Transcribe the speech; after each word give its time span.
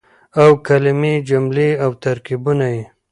او 0.41 0.49
کلمې 0.67 1.13
،جملې 1.29 1.69
او 1.83 1.91
ترکيبونه 2.03 2.65
يې 2.75 2.83